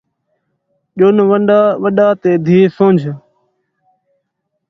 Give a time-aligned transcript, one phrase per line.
[0.97, 1.15] ڄݨ
[1.81, 3.01] وݙا تے دیہہ سُن٘ڄ